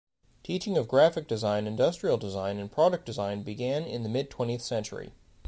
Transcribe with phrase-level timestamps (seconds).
[0.41, 5.11] Teaching of graphic design, industrial design and product design began in the mid-twentieth century.